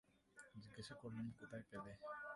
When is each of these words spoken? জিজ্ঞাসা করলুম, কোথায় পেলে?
জিজ্ঞাসা 0.55 0.95
করলুম, 1.01 1.27
কোথায় 1.39 1.65
পেলে? 1.69 1.93